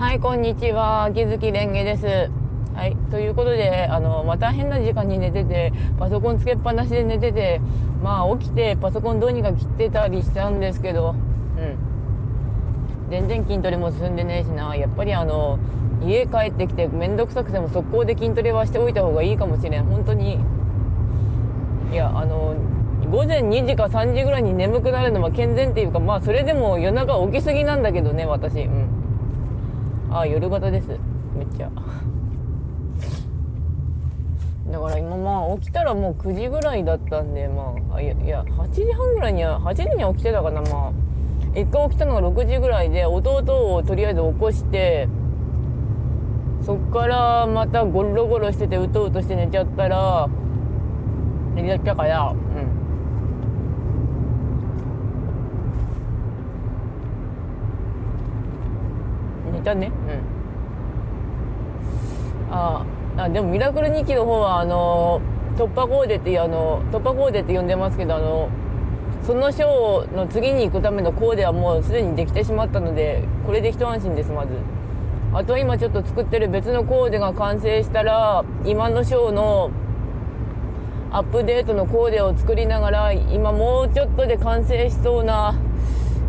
[0.00, 1.04] はい、こんにちは。
[1.04, 2.06] 秋月蓮華です。
[2.74, 7.60] はい、ということで、あの、また変な時間に寝てて、パソコンつけっぱなしで寝てて、
[8.02, 13.10] まあ起きてパソコンどうにか切ってたりしたんですけど、うん。
[13.10, 14.74] 全然筋トレも進んでねえしな。
[14.74, 15.58] やっぱりあの、
[16.02, 19.84] 家帰ってきてめんどくさくても速攻で筋トレはしておいた方がいいかもしれん。
[19.84, 20.38] 本当に。
[21.92, 22.54] いや、あの、
[23.10, 28.62] 午前2時か3時ぐらいに眠くなるのは健全っていうか、まあそれでも夜中起きすぎなんだけどね、私。
[28.62, 28.99] うん。
[30.10, 30.88] あ、夜型です。
[31.36, 31.70] めっちゃ。
[34.70, 40.92] だから今まあ起きたらもう9時ぐらいだったんで、まあ、あいや、8時半ぐらいには、8時には起きてたかな、まあ。
[41.58, 45.08] 一回起きたのが6時ぐらいで、弟をとりあえず起こして、
[46.62, 50.28] そっからまたゴロゴロしててうとうとして寝ちゃったら、
[51.54, 52.69] 寝ちゃったから、うん。
[59.60, 59.92] 寝たね。
[62.48, 62.54] うん。
[62.54, 62.84] あ
[63.16, 65.20] あでもミラクル2期の方はあの
[65.56, 68.48] 突破コーデっていうあの突破コーデって呼んでますけどあの
[69.24, 74.52] その章の次に行くためのコーデはもうすでにできてしまったのでこれで一安心ですまず。
[75.32, 79.70] あと今ちょっと作ってる別のコーデが完成したら今の章の
[81.12, 85.54] アップデートのコーデを作りながら今もうちょっとで完成しそうな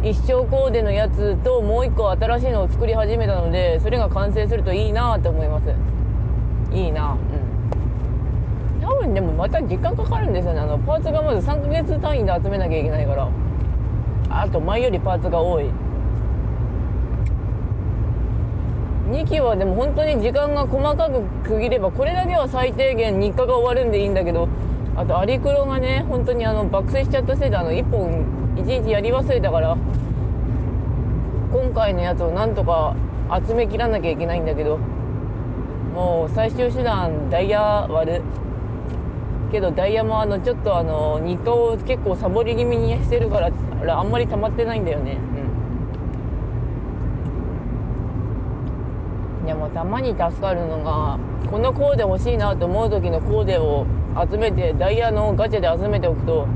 [0.03, 5.69] 一生コーデのやつともう一個新しいのを作り始めたのでそれが完成するといいなって思います。
[6.73, 7.15] いいな。
[7.15, 8.81] うん。
[8.81, 10.59] 多分でもまた時間かかるんですよね。
[10.59, 13.29] あのパーツがまず3ヶ月単位で集めなきゃいけないから。
[14.29, 15.65] あと前よりパーツが多い。
[19.11, 24.47] 2期はでも本当に時間が細かく区切ればこれだけは最低限日課が終わるんでいいんだけど
[24.95, 28.25] あとアリクロがね本当にあの爆睡しちゃったせいであの1本
[28.55, 29.77] 1日やり忘れたから
[31.51, 32.95] 今回のやつをなんとか
[33.47, 34.77] 集めきらなきゃいけないんだけど
[35.93, 38.21] もう最終手段ダイヤ割る。
[39.51, 43.41] けどダイヤもあのちょっとあの日課を結構サボり気味にしてるか
[43.83, 45.41] らあんまり溜まってないんだよねうん
[49.45, 51.19] でもたまに助かるのが
[51.49, 53.85] このコーデ欲しいなと思う時のコーデを
[54.29, 56.47] 集めてダイヤのガチャで集めておくと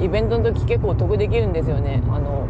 [0.00, 2.02] イベントの時結構得できるんですよね。
[2.08, 2.48] あの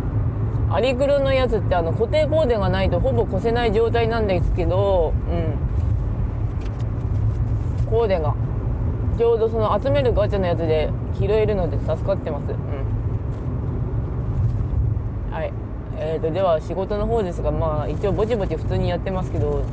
[0.71, 5.33] アリクロのやつってあの固定コーデがないとほぼ越せない状態なんですけどう
[7.87, 7.91] ん。
[7.91, 8.35] コーデが。
[9.17, 12.51] ちょうどその集めるガチャのやつで拾えるので助かってます。
[12.51, 12.56] うん。
[15.33, 15.53] はい。
[15.99, 19.65] えーとでは仕事の方ですがまあ一応ぼちぼち普通にやってますけど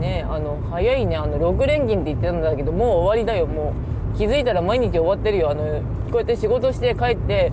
[0.00, 3.46] ねあの早いねあの6連勤って言ってたんだけどもう終わりだよ。
[3.46, 3.74] も
[4.14, 5.50] う気づいたら毎日終わってるよ。
[5.50, 5.64] あの
[6.10, 7.52] こうやって仕事して帰って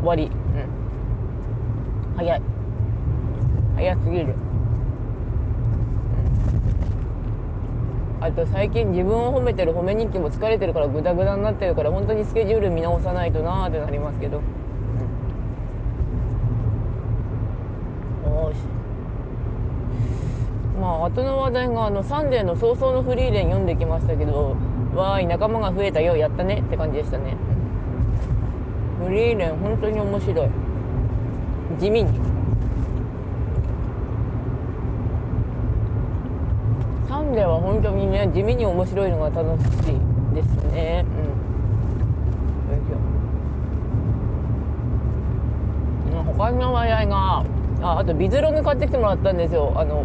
[0.00, 0.24] 終わり。
[0.24, 0.30] うん。
[2.16, 2.42] 早い。
[3.78, 4.34] 早すぎる、
[8.18, 14.42] うん、あと最近自分を褒めてる褒め日記も疲れてるからグダグダになってるから本当にスケジュール見直さないとなーってなりますけど、
[18.26, 18.56] うん、よし
[20.78, 24.56] まあ後の話題があのサンデーの葬送のフリーレン読んできましたけど
[24.94, 27.36] わーい仲間が増えたよやったねって感じでしたね。
[29.04, 30.48] フリーレン本当に面白い。
[31.78, 32.20] 地味に。
[37.08, 39.70] サンデーは本当にね地味に面白いのが楽しい
[40.34, 41.04] ですね。
[42.68, 42.76] うん。
[42.76, 47.44] よいしょ他の話題が
[47.80, 49.72] ああとビズログ買ってきてもらったんですよ。
[49.76, 50.04] あの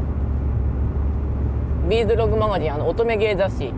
[1.89, 3.73] ビーズログマガジンあの乙女芸雑誌。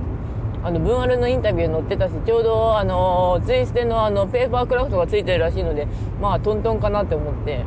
[0.63, 5.87] あの文アルのインタビュー載ってたしちょうどあのツイステのあのペーパークラフトがついてるらしいので
[6.19, 7.63] まあトントンかなって思って。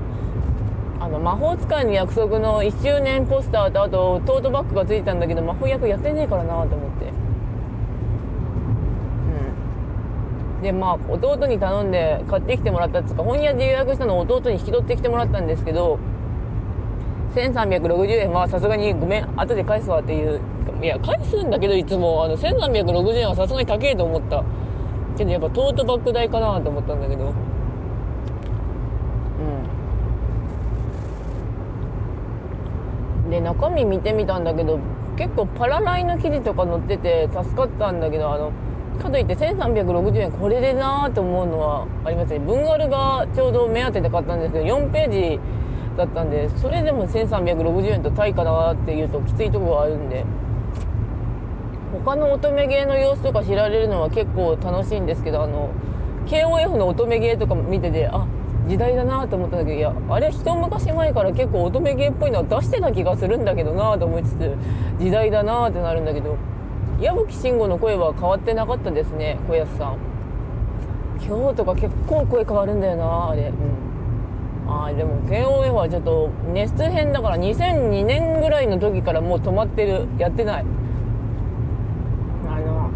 [1.00, 7.12] あの魔法使いの約束の1周年ポスターとあとトートバッグがついてたんだけど魔法役やってねえからなと思って。
[10.56, 10.62] うん。
[10.62, 16.00] でまあ弟に頼んで買ってきてもらったっつうか本屋で予約したのを弟に引き取ってきてもらったんですけど
[17.38, 18.32] 1360円。
[18.32, 19.28] はさすがにごめん。
[19.40, 20.40] 後で返すわっていう。
[20.82, 22.24] いや返すんだけどいつも。
[22.24, 24.44] あの1360円はさすがに高えと思った。
[25.16, 27.32] けどやっぱトートバッグ代かなと思ったんだけど。
[33.24, 33.30] うん。
[33.30, 34.78] で中身見てみたんだけど
[35.16, 38.52] 結構パラライの記事とか載ってて助かったんだけどあの
[39.02, 42.38] かといって1360円これでなーって思うのはありますね。
[42.38, 45.40] 文ガルがちょうど目当てで買ったんですけど4ページ
[45.98, 50.24] だったんでそれでも1360円と対価だなっていうときついとこがあるんで。
[52.04, 55.70] 他の乙女芸の様子とか知られるのは結構楽しいんですけどあの
[56.26, 58.26] KOF の乙女芸とか見ててあ
[58.68, 64.54] 時代だなと思ったんだけどいやあれ一昔前から結構乙女芸っぽいのは出してた気がするんだけどなと思いつつ
[64.98, 66.36] 時代だなってなるんだけど
[67.00, 69.96] 矢吹慎吾の声は変わってなかったですね小安さん。
[71.20, 73.48] 今日とか結構声変わるんだよなあれ。
[73.48, 73.87] うん。
[74.70, 80.06] あでも KOF はちょっと熱編だから2002年ぐらいの時からもう止まってる。
[80.18, 80.64] やってない。
[82.46, 82.90] あの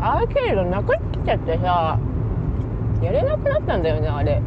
[0.00, 1.98] アーケードなくなっちゃってさ
[3.02, 4.42] やれなくなったんだよねあれ。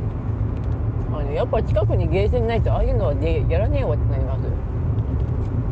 [1.14, 4.42] あのやっぱ近くにゲーセンないとああいうのはでやらねえわってなります。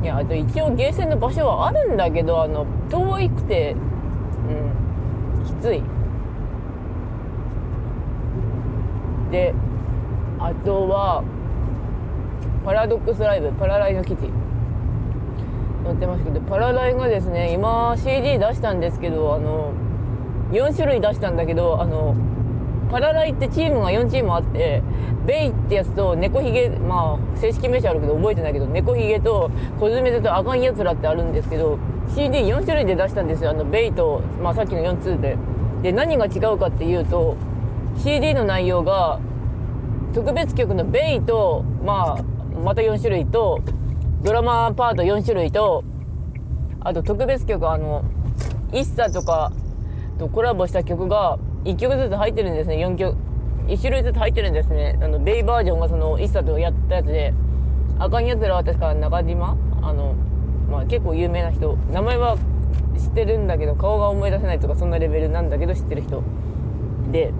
[0.01, 3.75] いやあと一応ゲーセンの場所はあるんだけどあの遠くて
[4.49, 5.83] うんきつい。
[9.29, 9.53] で
[10.39, 11.23] あとは
[12.65, 14.29] パラドックスライブパラライの記事
[15.83, 19.73] 載ってますけどパラライがですね今 CD 出したんですけどあの
[20.51, 22.15] 4種類出したんだけどあの
[22.89, 24.81] パラライってチームが4チームあって
[25.25, 31.77] ベイってやつと猫ひげまあ正式名称あるけど覚えてないけど猫ひげとコズメゼとあかんやつらってあるんですけど
[32.15, 33.51] CD4 種類で出したんですよ。
[33.51, 35.37] あのベイと、まあ、さっきの4通で。
[35.83, 37.37] で何が違うかっていうと
[37.97, 39.19] CD の内容が
[40.13, 42.23] 特別曲のベイと、まあ、
[42.63, 43.61] また4種類と
[44.23, 45.83] ドラマパート4種類と
[46.81, 48.03] あと特別曲あの
[48.71, 49.51] ISSA とか
[50.17, 52.77] とコラボした曲が1曲ずつ入ってるんですね。
[52.77, 53.17] 4曲
[53.67, 54.97] 1種類ずつ入ってるんですね。
[55.01, 57.33] あのベイバージョンがその ISSA とやったやつで
[57.99, 59.57] あかんやつらは確か中島？
[59.81, 60.15] あの、
[60.69, 61.75] まあ、結構有名な人。
[61.91, 62.37] 名前は
[62.97, 66.23] 知ってるんだけど顔が思い出せないとかそんなレベルなんだけど知ってる人。
[67.11, 67.31] で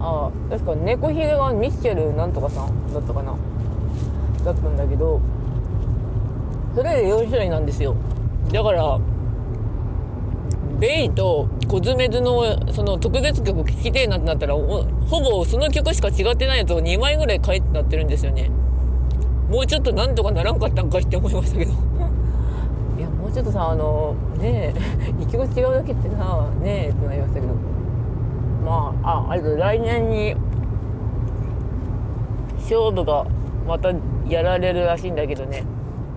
[0.00, 3.34] あ確か猫ひげがミッシェルなんとかさんだったかな。
[4.44, 5.20] だったんだけど
[6.74, 7.96] それで4種類なんですよ。
[8.52, 8.98] だから
[10.78, 18.50] ベイとコズメズのその特別曲聴きてえなってなったらほぼその曲しか違ってないやつを2枚ぐらい買えってなってるんですよね。
[19.50, 21.72] もうちょっとなんとかならんかったんかって思いましたけど。
[22.98, 24.80] いやもうちょっとさあのねえ
[25.24, 27.57] 1曲違うだけってさねえってなりましたけど。
[29.28, 30.34] あああと来年に
[32.58, 33.24] 勝負が
[33.66, 33.92] また
[34.28, 35.64] やられるらしいんだけどね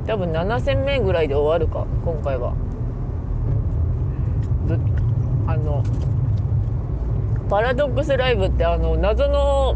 [0.07, 2.53] 多分7戦目ぐらいで終わるか今回は。
[5.47, 5.83] あの
[7.49, 9.75] パラドックスライブってあの謎の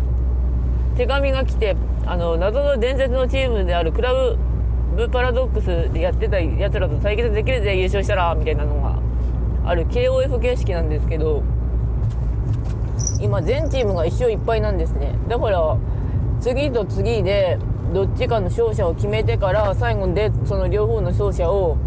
[0.96, 11.44] 手紙が来てあの謎の伝説のチームであるクラブパラドックスでやってたやつらと対決できるぜ優勝したらみたいなのがある KOF 形式なんですけど
[13.22, 15.18] 今全チームが1勝1敗なんですね。
[15.28, 15.78] だから
[16.42, 17.58] 次と次で
[17.94, 21.78] どっちかの勝者を決めてから最後でその両方の勝者を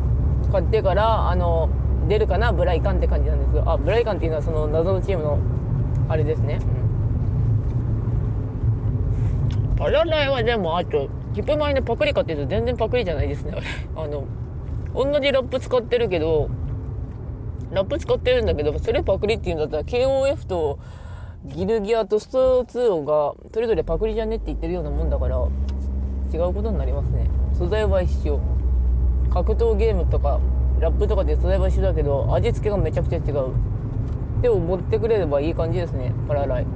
[0.51, 1.69] 買ってからあの
[2.09, 2.53] 出るかな？
[2.53, 5.39] ブライカンって感じなんですあブライカンっていうのはその謎のチームの
[6.09, 6.61] あれですね、
[9.71, 13.53] うん、パラダイはでもあとヒップマイのパクリかっていうと全然パクリじゃないですね。
[13.55, 13.67] あ れ
[13.97, 14.25] あの
[14.95, 16.49] 同じラップ使ってるけど
[17.71, 20.79] ラップ使ってるんだけどそれパクリっていうんだったら KOF と
[21.55, 25.37] ギルギアとスト2がそれぞれパクリじゃねって言ってるようなもんだから
[26.33, 27.29] 違うことになりますね。
[27.55, 28.41] 素材は一緒。
[29.31, 30.41] 格闘ゲームとか
[30.81, 33.25] ラップとかで素材は一緒だけど味付けがめちゃくちゃ違う。
[34.41, 36.13] でも持ってくれればいい感じですね。
[36.29, 36.67] パラライ。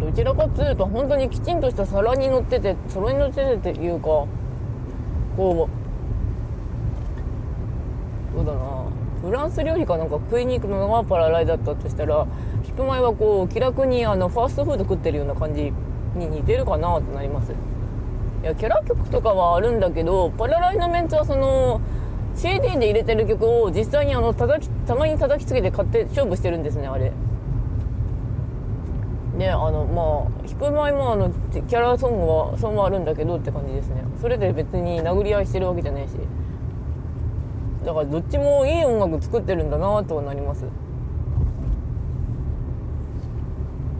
[0.00, 4.26] どちらかっつうと本当にきちんとした皿に乗ってて皿に乗っててっていうか
[5.36, 5.70] こう
[8.36, 8.69] そうだな。
[9.22, 12.26] フランス料理かなんか食いに行くのがパラライだったとしたら
[12.62, 15.72] ヒップマイはこう気楽にあのファーストフード食ってるような感じ
[16.16, 17.52] に似てるかなってなります。
[17.52, 21.80] いやキャラ曲とかはあるんだけどパラライのメンツはその
[22.34, 27.12] CD で入れてる曲を実際にあの叩きたまに叩きつけて買って勝負してるんですねあれ。
[29.36, 34.02] であのまあヒップマイもあのキャラソングはソングはあるんだけどって感じですね。
[34.22, 36.12] それで別に殴り合いしてるわけじゃないし。
[37.84, 40.64] だからどっちもいい音楽作ってるんだなとはなります。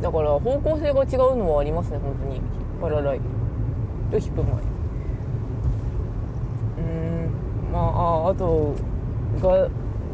[0.03, 2.41] だから方向性が違うのはありますね本当に。
[2.81, 3.21] パラライ
[4.11, 4.63] とヒップマイ
[6.79, 6.83] う
[7.69, 7.73] ん。
[7.73, 8.75] まあああと
[9.43, 9.69] が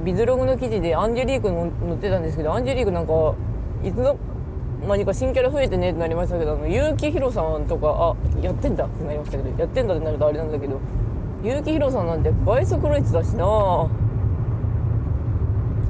[0.05, 3.35] ビズログの記事でアンジェリークの載ってたんですけどアンジェリークなんか
[3.83, 4.17] いつの
[4.87, 10.81] 間にか新キャラ増えてねってなりましたけどあの結城宏さんとかあやってんだってなりましたけどやってんだってなるとあれなんだけど
[11.47, 13.45] 結城宏さんなんて倍速ロイツだしな。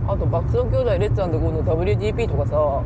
[0.07, 2.83] あと爆走兄弟レッツゴーの WGP とかさ、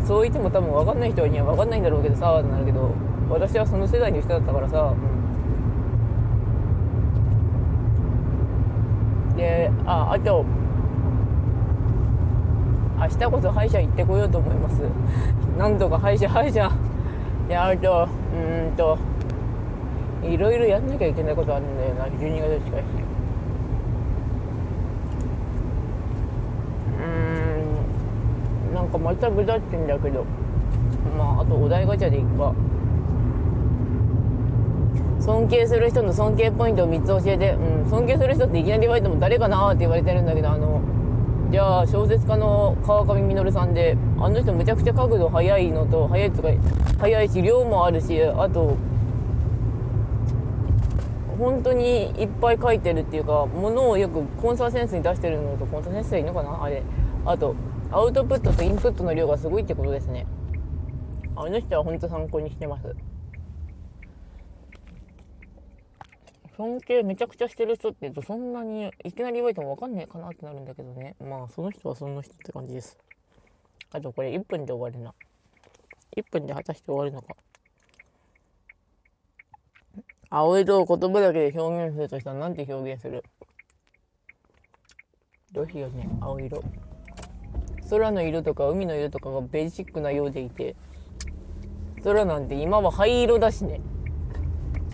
[0.00, 2.94] うん、そう言っても多分分かんない人には分かんないんだろうけどさってなるけど
[3.28, 4.94] 私はその世代の人だったからさ、
[9.30, 10.46] うん、でああと
[12.98, 14.80] 明日こそ歯医者行ってこようと思います。
[15.58, 16.70] なんとか歯医者歯医者。
[17.50, 18.36] やるとう
[18.72, 18.96] んと
[20.22, 22.82] いろいろやんなきゃいけないことあるんだよな12月近い。
[22.82, 22.84] し
[28.68, 28.74] うん。
[28.74, 30.24] なんかまたぐだってんだけど。
[31.16, 32.54] まああとお題ガチャでいっか。
[35.20, 40.80] 尊敬する人の尊敬ポイントを3つ教えて、うん、尊敬する人っていきなり言われても誰かなって言われてるんだけどあの
[41.50, 46.48] じゃあ小説家の川上実さんであの人むちゃくちゃ角度速いのと速いとか
[46.98, 48.76] 速いし量もあるしあと
[51.40, 56.62] 本当にいっぱい書いてるっていうかものをよくコンサーセンスに出してるのとコンサーセンスでいいのかな？
[56.62, 56.82] あれ。
[57.24, 57.56] あと
[57.90, 60.26] アウトプットとインプットの量がすごいってことですね。
[61.34, 62.94] あの人は本当参考にしてます。
[66.58, 71.16] 尊敬めちゃくちゃしてる人って言うとそんなにいきなり言われても分かんないかなってなるんだけどね。
[71.18, 72.98] まあその人はその人って感じです。
[73.92, 75.14] あとこれ1分で終わるな。
[76.16, 77.34] 1分で果たして終わるのか。
[80.32, 83.24] 青色を言葉だけで表現するとしたら何て表現する？
[85.52, 86.62] どうしようね青色。
[87.90, 90.76] 空の色とか海の色とかがベーシックなようでいて
[92.04, 93.80] 空なんて今は灰色だしね。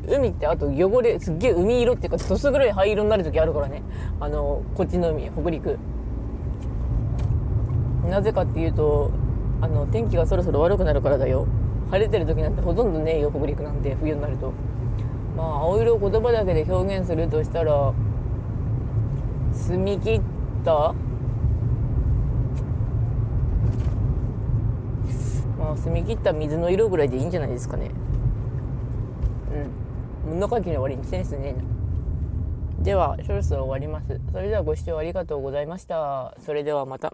[0.09, 3.83] 海ってあと汚れすっげえ海色っていうかどす黒い灰色になる時あるからね。
[4.19, 5.79] あのこっちの海北陸。
[8.09, 9.11] なぜかっていうと
[9.61, 11.47] あの天気がそろそろ悪くなるからだよ。
[11.91, 13.95] 晴れてる時なんてほとんどねえよ北陸なんて。
[13.97, 14.55] 冬になると。
[15.37, 17.93] まあ青色を言葉だけで表現するとしたら
[19.53, 20.21] 澄み切っ
[20.65, 20.95] た？
[25.59, 27.91] まあ澄み切った水の色ぐらいでいいんじゃないですかね。
[30.27, 30.35] うん。
[30.41, 31.55] 物書きの終わりにセンスね
[32.81, 34.21] ではそろそろ終わります。
[34.33, 36.35] それではご視聴ありがとうございました。
[36.41, 37.13] それではまた。